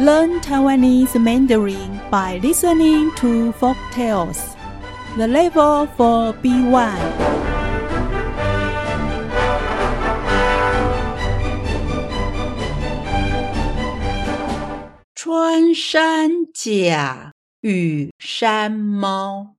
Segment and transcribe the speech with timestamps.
[0.00, 4.56] Learn Taiwanese Mandarin by listening to folk tales.
[5.18, 6.96] The level for B1.
[15.14, 19.56] 穿山甲与山猫。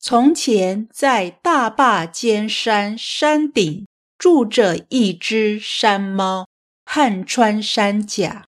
[0.00, 6.46] 从前，在大坝尖山山顶住着一只山猫
[6.86, 8.46] 和穿山甲。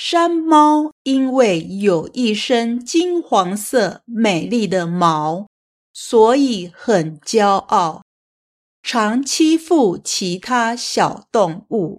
[0.00, 5.48] 山猫因为有一身金黄色美丽的毛，
[5.92, 8.04] 所以很骄傲，
[8.80, 11.98] 常欺负其他小动物。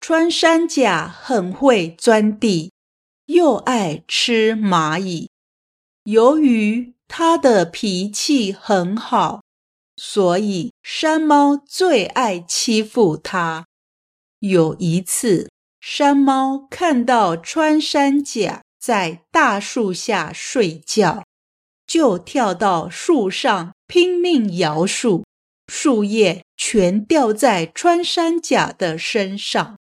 [0.00, 2.72] 穿山甲很会钻地，
[3.26, 5.30] 又爱吃蚂蚁。
[6.02, 9.42] 由于它的脾气很好，
[9.94, 13.66] 所以山猫最爱欺负它。
[14.40, 15.48] 有一次，
[15.84, 21.24] 山猫看到穿山甲在大树下睡觉，
[21.84, 25.24] 就跳到树上拼命摇树，
[25.66, 29.76] 树叶全掉在穿山甲的身上。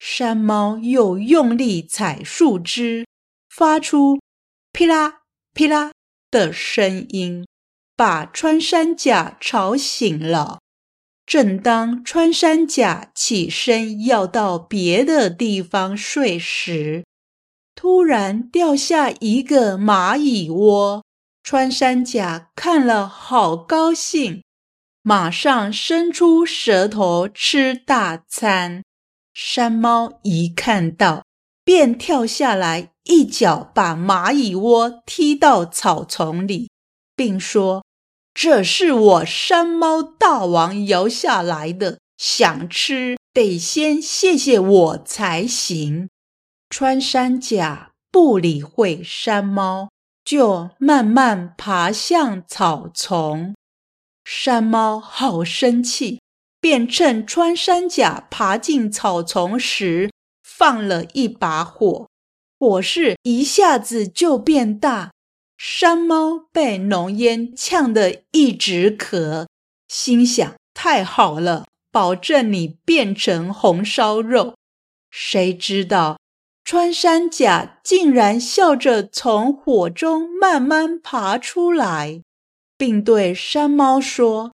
[0.00, 3.06] 山猫又用力踩树枝，
[3.48, 4.18] 发出
[4.72, 5.20] 噼啦
[5.54, 5.92] 噼啦
[6.32, 7.46] 的声音，
[7.96, 10.58] 把穿山甲吵醒了。
[11.28, 17.04] 正当穿山甲起身要到别的地方睡时，
[17.74, 21.04] 突然掉下一个蚂蚁窝。
[21.42, 24.42] 穿山甲看了好高兴，
[25.02, 28.82] 马上伸出舌头吃大餐。
[29.34, 31.26] 山猫一看到，
[31.62, 36.70] 便跳下来，一脚把蚂蚁窝踢到草丛里，
[37.14, 37.84] 并说。
[38.40, 46.08] 这是我山猫大王摇下来的，想吃得先谢谢我才行。
[46.70, 49.88] 穿山甲不理会山猫，
[50.24, 53.56] 就慢慢爬向草丛。
[54.24, 56.20] 山猫好生气，
[56.60, 60.12] 便趁穿山甲爬进草丛时，
[60.44, 62.06] 放了一把火，
[62.60, 65.10] 火势一下子就变大。
[65.58, 69.48] 山猫被浓烟呛得一直咳，
[69.88, 74.54] 心想：太好了，保证你变成红烧肉。
[75.10, 76.18] 谁知道
[76.64, 82.22] 穿山甲竟然笑着从火中慢慢爬出来，
[82.76, 84.52] 并对山猫说：“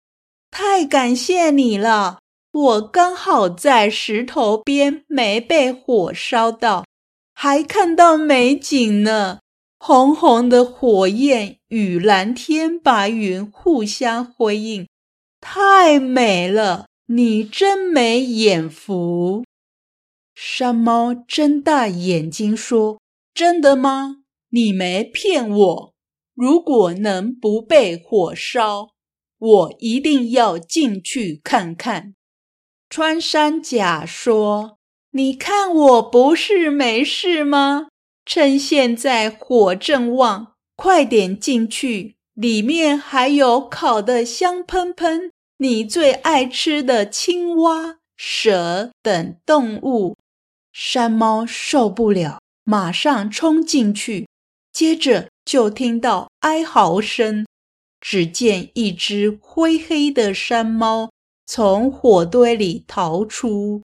[0.50, 2.18] 太感谢你了，
[2.50, 6.84] 我刚好在石头边没被火烧到，
[7.34, 9.38] 还看到美景呢。”
[9.78, 14.88] 红红的火焰与蓝天白云互相辉映，
[15.40, 16.86] 太美了！
[17.06, 19.44] 你真没眼福。
[20.34, 23.00] 山猫睁大眼睛说
[23.32, 24.18] ：“真的吗？
[24.50, 25.94] 你没骗我。
[26.34, 28.90] 如果能不被火烧，
[29.38, 32.14] 我一定要进去看看。”
[32.90, 34.78] 穿山甲说
[35.12, 37.88] ：“你看我不是没事吗？”
[38.30, 42.16] 趁现在火正旺，快点进去！
[42.34, 50.14] 里面还有烤得香喷喷、你最爱吃的青蛙、蛇等动物。
[50.74, 54.28] 山猫受不了，马上冲进去，
[54.74, 57.46] 接着就听到哀嚎声。
[57.98, 61.10] 只见一只灰黑的山猫
[61.46, 63.80] 从火堆里逃出。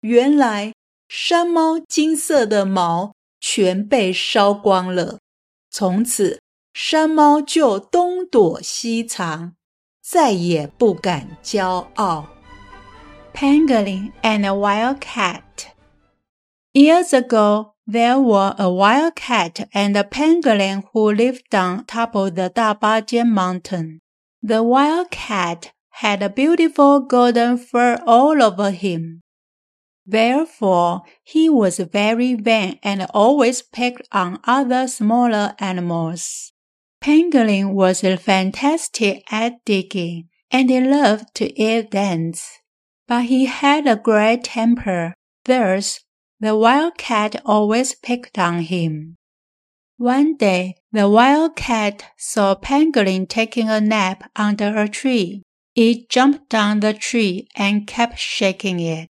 [0.00, 0.72] 原来，
[1.06, 3.12] 山猫金色的毛。
[3.43, 5.19] 全被烧光了。
[5.71, 6.39] 从此，
[6.73, 9.53] 山猫就东躲西藏，
[10.01, 12.27] 再也不敢骄傲。
[13.33, 15.41] Pangolin and a wild cat.
[16.73, 22.35] Years ago, there were a wild cat and a pangolin who lived on top of
[22.35, 24.01] the Dabajian mountain.
[24.41, 25.71] The wild cat
[26.01, 29.21] had a beautiful golden fur all over him.
[30.06, 36.52] Therefore, he was very vain and always picked on other smaller animals.
[37.00, 42.58] Pangolin was fantastic at digging, and he loved to eat dents.
[43.06, 45.14] But he had a great temper,
[45.44, 46.00] thus
[46.40, 49.16] the wild cat always picked on him.
[49.96, 55.42] One day, the wild cat saw Pangolin taking a nap under a tree.
[55.74, 59.08] It jumped down the tree and kept shaking it.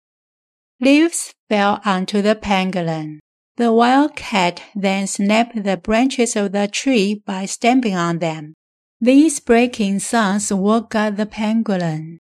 [0.80, 3.18] Leaves fell onto the pangolin.
[3.56, 8.54] The wildcat then snapped the branches of the tree by stamping on them.
[9.00, 12.18] These breaking sounds woke up the pangolin.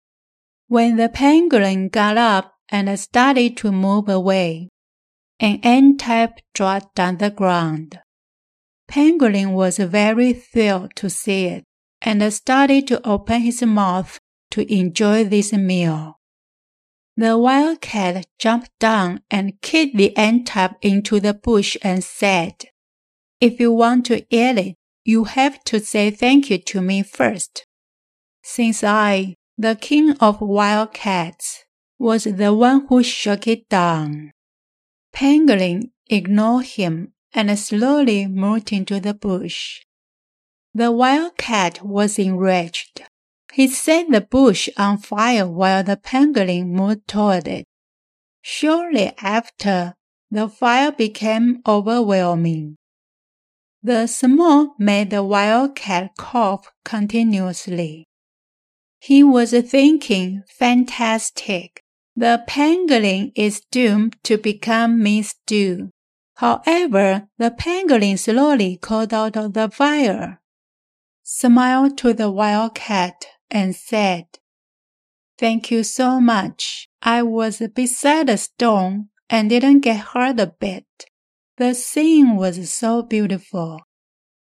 [0.68, 4.70] When the pangolin got up and started to move away,
[5.42, 8.00] An ant-type dropped on the ground.
[8.88, 11.64] Pangolin was very thrilled to see it
[12.00, 14.20] and started to open his mouth
[14.52, 16.20] to enjoy this meal.
[17.18, 22.66] The wildcat jumped down and kicked the N-type into the bush and said,
[23.40, 27.66] If you want to eat it, you have to say thank you to me first.
[28.44, 31.66] Since I, the king of wildcats,
[32.00, 34.32] was the one who shook it down.
[35.14, 39.82] Pangolin ignored him and slowly moved into the bush.
[40.74, 43.04] The wildcat was enraged.
[43.54, 47.66] He set the bush on fire while the pangolin moved toward it.
[48.42, 49.96] Shortly after,
[50.30, 52.78] the fire became overwhelming.
[53.84, 58.08] The smoke made the wildcat cough continuously.
[59.00, 61.84] He was thinking, fantastic.
[62.16, 65.90] The pangolin is doomed to become meat stew.
[66.36, 70.42] However, the pangolin slowly crawled out of the fire,
[71.24, 74.26] Smile to the wildcat, and said,
[75.38, 76.88] Thank you so much.
[77.02, 80.86] I was beside a stone and didn't get hurt a bit.
[81.58, 83.82] The scene was so beautiful.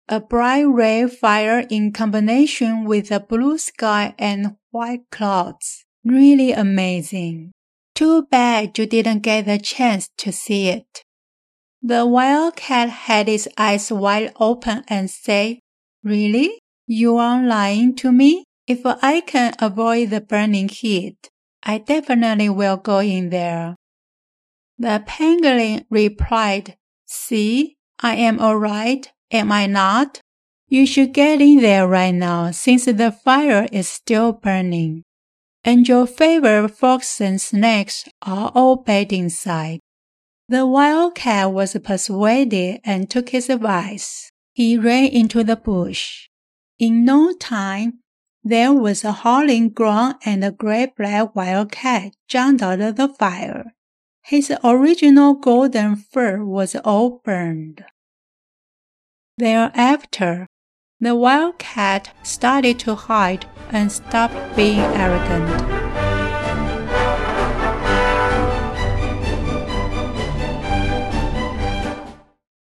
[0.08, 5.86] A bright red fire in combination with a blue sky and white clouds.
[6.04, 7.52] Really amazing.
[7.96, 11.04] Too bad you didn't get the chance to see it.
[11.82, 15.60] The wildcat had its eyes wide open and said,
[16.04, 16.60] Really?
[16.88, 18.44] You are lying to me?
[18.72, 21.30] If I can avoid the burning heat,
[21.62, 23.76] I definitely will go in there.
[24.80, 30.22] The pangolin replied, See, I am alright, am I not?
[30.70, 35.04] You should get in there right now since the fire is still burning.
[35.66, 39.82] And your favorite frogs and snakes are all bed inside.
[40.48, 44.32] The wildcat was persuaded and took his advice.
[44.54, 46.30] He ran into the bush.
[46.80, 48.01] In no time,
[48.44, 53.76] there was a howling groan and a great black wildcat jumped out of the fire.
[54.24, 57.86] His original golden fur was all burned.
[59.38, 60.48] Thereafter,
[61.00, 66.01] the wildcat started to hide and stopped being arrogant.